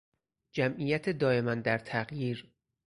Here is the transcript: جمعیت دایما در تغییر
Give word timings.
جمعیت 0.51 1.09
دایما 1.09 1.55
در 1.55 1.77
تغییر 1.77 2.53